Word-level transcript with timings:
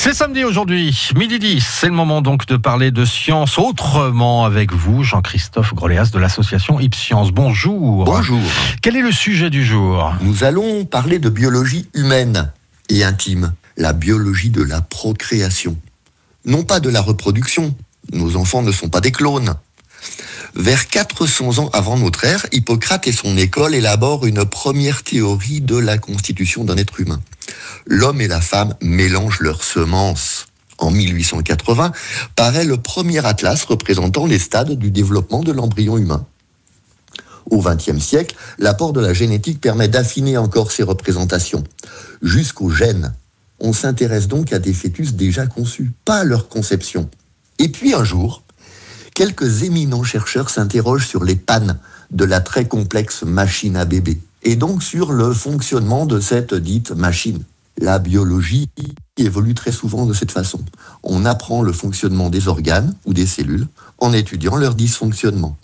C'est 0.00 0.14
samedi 0.14 0.44
aujourd'hui, 0.44 0.96
midi 1.16 1.40
10. 1.40 1.60
C'est 1.60 1.88
le 1.88 1.92
moment 1.92 2.22
donc 2.22 2.46
de 2.46 2.56
parler 2.56 2.92
de 2.92 3.04
science 3.04 3.58
autrement 3.58 4.44
avec 4.44 4.72
vous, 4.72 5.02
Jean-Christophe 5.02 5.74
Groléas 5.74 6.10
de 6.12 6.20
l'association 6.20 6.78
Ipscience. 6.78 7.32
Bonjour. 7.32 8.04
Bonjour. 8.04 8.40
Quel 8.80 8.94
est 8.94 9.02
le 9.02 9.10
sujet 9.10 9.50
du 9.50 9.66
jour? 9.66 10.14
Nous 10.20 10.44
allons 10.44 10.84
parler 10.84 11.18
de 11.18 11.28
biologie 11.28 11.88
humaine 11.94 12.52
et 12.88 13.02
intime, 13.02 13.52
la 13.76 13.92
biologie 13.92 14.50
de 14.50 14.62
la 14.62 14.82
procréation. 14.82 15.76
Non 16.44 16.62
pas 16.62 16.78
de 16.78 16.90
la 16.90 17.00
reproduction, 17.00 17.74
nos 18.12 18.36
enfants 18.36 18.62
ne 18.62 18.70
sont 18.70 18.88
pas 18.88 19.00
des 19.00 19.10
clones. 19.10 19.56
Vers 20.54 20.86
400 20.86 21.58
ans 21.58 21.70
avant 21.72 21.98
notre 21.98 22.24
ère, 22.24 22.46
Hippocrate 22.52 23.08
et 23.08 23.12
son 23.12 23.36
école 23.36 23.74
élaborent 23.74 24.26
une 24.26 24.44
première 24.44 25.02
théorie 25.02 25.60
de 25.60 25.76
la 25.76 25.98
constitution 25.98 26.62
d'un 26.62 26.76
être 26.76 27.00
humain 27.00 27.20
l'homme 27.86 28.20
et 28.20 28.28
la 28.28 28.40
femme 28.40 28.74
mélangent 28.82 29.40
leurs 29.40 29.64
semences. 29.64 30.46
En 30.78 30.90
1880 30.90 31.92
paraît 32.36 32.64
le 32.64 32.76
premier 32.76 33.24
atlas 33.24 33.64
représentant 33.64 34.26
les 34.26 34.38
stades 34.38 34.78
du 34.78 34.90
développement 34.90 35.42
de 35.42 35.52
l'embryon 35.52 35.98
humain. 35.98 36.24
Au 37.50 37.62
XXe 37.62 37.98
siècle, 37.98 38.36
l'apport 38.58 38.92
de 38.92 39.00
la 39.00 39.14
génétique 39.14 39.60
permet 39.60 39.88
d'affiner 39.88 40.36
encore 40.36 40.70
ces 40.70 40.82
représentations, 40.82 41.64
jusqu'aux 42.22 42.70
gènes. 42.70 43.14
On 43.58 43.72
s'intéresse 43.72 44.28
donc 44.28 44.52
à 44.52 44.58
des 44.58 44.72
fœtus 44.72 45.14
déjà 45.14 45.46
conçus, 45.46 45.90
pas 46.04 46.18
à 46.18 46.24
leur 46.24 46.48
conception. 46.48 47.08
Et 47.58 47.68
puis 47.70 47.94
un 47.94 48.04
jour, 48.04 48.42
quelques 49.14 49.62
éminents 49.62 50.04
chercheurs 50.04 50.50
s'interrogent 50.50 51.08
sur 51.08 51.24
les 51.24 51.36
pannes 51.36 51.78
de 52.10 52.24
la 52.24 52.40
très 52.40 52.66
complexe 52.66 53.22
machine 53.22 53.76
à 53.76 53.84
bébé, 53.84 54.20
et 54.48 54.56
donc 54.56 54.82
sur 54.82 55.12
le 55.12 55.34
fonctionnement 55.34 56.06
de 56.06 56.20
cette 56.20 56.54
dite 56.54 56.92
machine. 56.92 57.42
La 57.76 57.98
biologie 57.98 58.70
évolue 59.18 59.52
très 59.52 59.72
souvent 59.72 60.06
de 60.06 60.14
cette 60.14 60.30
façon. 60.30 60.60
On 61.02 61.26
apprend 61.26 61.60
le 61.60 61.70
fonctionnement 61.70 62.30
des 62.30 62.48
organes 62.48 62.94
ou 63.04 63.12
des 63.12 63.26
cellules 63.26 63.66
en 63.98 64.14
étudiant 64.14 64.56
leur 64.56 64.74
dysfonctionnement. 64.74 65.58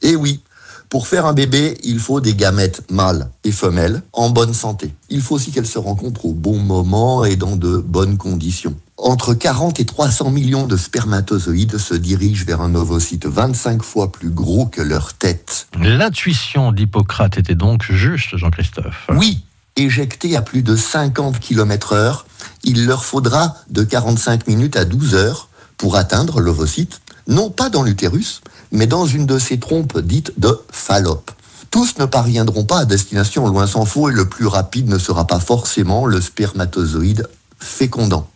Et 0.00 0.16
oui, 0.16 0.40
pour 0.88 1.08
faire 1.08 1.26
un 1.26 1.34
bébé, 1.34 1.76
il 1.84 1.98
faut 1.98 2.20
des 2.20 2.34
gamètes 2.34 2.90
mâles 2.90 3.28
et 3.44 3.52
femelles 3.52 4.02
en 4.14 4.30
bonne 4.30 4.54
santé. 4.54 4.94
Il 5.10 5.20
faut 5.20 5.34
aussi 5.34 5.52
qu'elles 5.52 5.66
se 5.66 5.78
rencontrent 5.78 6.24
au 6.24 6.32
bon 6.32 6.58
moment 6.58 7.26
et 7.26 7.36
dans 7.36 7.56
de 7.56 7.76
bonnes 7.76 8.16
conditions. 8.16 8.74
Entre 9.04 9.34
40 9.34 9.80
et 9.80 9.84
300 9.84 10.30
millions 10.30 10.68
de 10.68 10.76
spermatozoïdes 10.76 11.76
se 11.76 11.94
dirigent 11.94 12.44
vers 12.46 12.60
un 12.60 12.76
ovocyte 12.76 13.26
25 13.26 13.82
fois 13.82 14.12
plus 14.12 14.30
gros 14.30 14.66
que 14.66 14.80
leur 14.80 15.14
tête. 15.14 15.66
L'intuition 15.76 16.70
d'Hippocrate 16.70 17.36
était 17.36 17.56
donc 17.56 17.82
juste, 17.90 18.36
Jean-Christophe. 18.36 19.08
Oui, 19.08 19.42
éjectés 19.74 20.36
à 20.36 20.42
plus 20.42 20.62
de 20.62 20.76
50 20.76 21.40
km 21.40 21.94
heure, 21.94 22.26
il 22.62 22.86
leur 22.86 23.04
faudra 23.04 23.56
de 23.70 23.82
45 23.82 24.46
minutes 24.46 24.76
à 24.76 24.84
12 24.84 25.16
heures 25.16 25.48
pour 25.78 25.96
atteindre 25.96 26.40
l'ovocyte, 26.40 27.00
non 27.26 27.50
pas 27.50 27.70
dans 27.70 27.82
l'utérus, 27.82 28.40
mais 28.70 28.86
dans 28.86 29.04
une 29.04 29.26
de 29.26 29.40
ces 29.40 29.58
trompes 29.58 29.98
dites 29.98 30.38
de 30.38 30.60
Fallope. 30.70 31.32
Tous 31.72 31.98
ne 31.98 32.04
parviendront 32.04 32.64
pas 32.64 32.78
à 32.78 32.84
destination, 32.84 33.48
loin 33.48 33.66
s'en 33.66 33.84
faut, 33.84 34.10
et 34.10 34.12
le 34.12 34.28
plus 34.28 34.46
rapide 34.46 34.88
ne 34.88 34.98
sera 34.98 35.26
pas 35.26 35.40
forcément 35.40 36.06
le 36.06 36.20
spermatozoïde 36.20 37.26
fécondant. 37.58 38.28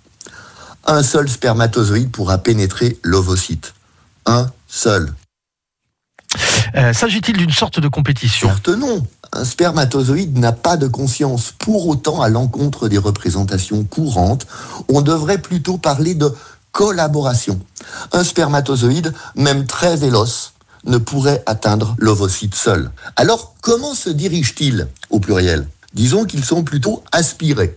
Un 0.86 1.02
seul 1.02 1.28
spermatozoïde 1.28 2.10
pourra 2.10 2.38
pénétrer 2.38 2.98
l'ovocyte. 3.02 3.74
Un 4.24 4.50
seul. 4.68 5.12
Euh, 6.76 6.92
s'agit-il 6.92 7.36
d'une 7.36 7.50
sorte 7.50 7.80
de 7.80 7.88
compétition? 7.88 8.48
Certes 8.48 8.68
non. 8.68 9.04
Un 9.32 9.44
spermatozoïde 9.44 10.38
n'a 10.38 10.52
pas 10.52 10.76
de 10.76 10.86
conscience. 10.86 11.52
Pour 11.58 11.88
autant, 11.88 12.22
à 12.22 12.28
l'encontre 12.28 12.88
des 12.88 12.98
représentations 12.98 13.82
courantes, 13.84 14.46
on 14.88 15.00
devrait 15.02 15.38
plutôt 15.38 15.76
parler 15.76 16.14
de 16.14 16.32
collaboration. 16.70 17.58
Un 18.12 18.22
spermatozoïde, 18.22 19.12
même 19.34 19.66
très 19.66 19.96
véloce, 19.96 20.52
ne 20.84 20.98
pourrait 20.98 21.42
atteindre 21.46 21.96
l'ovocyte 21.98 22.54
seul. 22.54 22.90
Alors, 23.16 23.54
comment 23.60 23.94
se 23.94 24.10
dirigent-ils 24.10 24.86
au 25.10 25.18
pluriel? 25.18 25.66
Disons 25.94 26.24
qu'ils 26.24 26.44
sont 26.44 26.62
plutôt 26.62 27.02
aspirés. 27.10 27.76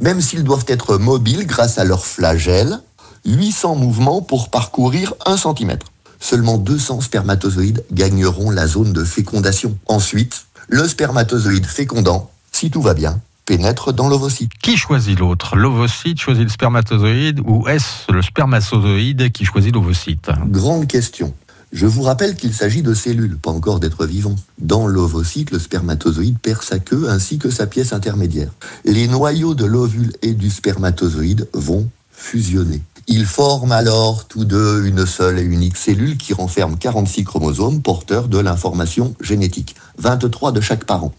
Même 0.00 0.20
s'ils 0.20 0.44
doivent 0.44 0.64
être 0.66 0.96
mobiles 0.96 1.46
grâce 1.46 1.78
à 1.78 1.84
leur 1.84 2.06
flagelle, 2.06 2.80
800 3.26 3.76
mouvements 3.76 4.22
pour 4.22 4.48
parcourir 4.48 5.12
1 5.26 5.36
cm. 5.36 5.76
Seulement 6.18 6.58
200 6.58 7.02
spermatozoïdes 7.02 7.84
gagneront 7.92 8.50
la 8.50 8.66
zone 8.66 8.92
de 8.92 9.04
fécondation. 9.04 9.76
Ensuite, 9.86 10.46
le 10.68 10.88
spermatozoïde 10.88 11.66
fécondant, 11.66 12.30
si 12.52 12.70
tout 12.70 12.82
va 12.82 12.94
bien, 12.94 13.20
pénètre 13.44 13.92
dans 13.92 14.08
l'ovocyte. 14.08 14.52
Qui 14.62 14.76
choisit 14.76 15.18
l'autre 15.18 15.56
L'ovocyte 15.56 16.20
choisit 16.20 16.44
le 16.44 16.50
spermatozoïde 16.50 17.40
ou 17.44 17.68
est-ce 17.68 18.10
le 18.10 18.22
spermatozoïde 18.22 19.32
qui 19.32 19.44
choisit 19.44 19.74
l'ovocyte? 19.74 20.30
Grande 20.46 20.86
question. 20.86 21.34
Je 21.72 21.86
vous 21.86 22.02
rappelle 22.02 22.34
qu'il 22.34 22.52
s'agit 22.52 22.82
de 22.82 22.94
cellules, 22.94 23.38
pas 23.38 23.52
encore 23.52 23.78
d'êtres 23.78 24.04
vivants. 24.04 24.34
Dans 24.58 24.88
l'ovocyte, 24.88 25.52
le 25.52 25.60
spermatozoïde 25.60 26.38
perd 26.40 26.62
sa 26.62 26.80
queue 26.80 27.08
ainsi 27.08 27.38
que 27.38 27.48
sa 27.48 27.68
pièce 27.68 27.92
intermédiaire. 27.92 28.50
Les 28.84 29.06
noyaux 29.06 29.54
de 29.54 29.64
l'ovule 29.64 30.12
et 30.22 30.32
du 30.32 30.50
spermatozoïde 30.50 31.48
vont 31.52 31.88
fusionner. 32.10 32.82
Ils 33.06 33.24
forment 33.24 33.72
alors 33.72 34.26
tous 34.26 34.44
deux 34.44 34.84
une 34.84 35.06
seule 35.06 35.38
et 35.38 35.42
unique 35.42 35.76
cellule 35.76 36.16
qui 36.16 36.34
renferme 36.34 36.76
46 36.76 37.22
chromosomes 37.22 37.82
porteurs 37.82 38.26
de 38.26 38.38
l'information 38.38 39.14
génétique, 39.20 39.76
23 39.98 40.50
de 40.52 40.60
chaque 40.60 40.84
parent. 40.84 41.12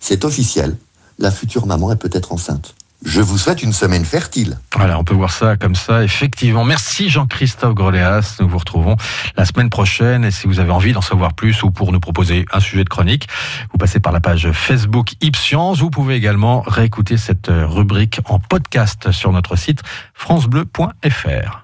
C'est 0.00 0.24
officiel, 0.24 0.76
la 1.18 1.32
future 1.32 1.66
maman 1.66 1.90
est 1.92 1.96
peut-être 1.96 2.32
enceinte. 2.32 2.74
Je 3.04 3.20
vous 3.20 3.38
souhaite 3.38 3.62
une 3.62 3.72
semaine 3.72 4.04
fertile. 4.04 4.58
Voilà, 4.74 4.98
on 4.98 5.04
peut 5.04 5.14
voir 5.14 5.30
ça 5.30 5.56
comme 5.56 5.74
ça, 5.74 6.02
effectivement. 6.02 6.64
Merci 6.64 7.08
Jean-Christophe 7.08 7.74
Groléas. 7.74 8.36
Nous 8.40 8.48
vous 8.48 8.58
retrouvons 8.58 8.96
la 9.36 9.44
semaine 9.44 9.70
prochaine. 9.70 10.24
Et 10.24 10.30
si 10.30 10.46
vous 10.46 10.60
avez 10.60 10.70
envie 10.70 10.92
d'en 10.92 11.02
savoir 11.02 11.34
plus 11.34 11.62
ou 11.62 11.70
pour 11.70 11.92
nous 11.92 12.00
proposer 12.00 12.46
un 12.52 12.60
sujet 12.60 12.84
de 12.84 12.88
chronique, 12.88 13.28
vous 13.72 13.78
passez 13.78 14.00
par 14.00 14.12
la 14.12 14.20
page 14.20 14.50
Facebook 14.52 15.12
Ipscience. 15.20 15.78
Vous 15.78 15.90
pouvez 15.90 16.14
également 16.14 16.62
réécouter 16.66 17.16
cette 17.16 17.48
rubrique 17.50 18.20
en 18.24 18.38
podcast 18.38 19.12
sur 19.12 19.32
notre 19.32 19.56
site 19.56 19.82
francebleu.fr. 20.14 21.62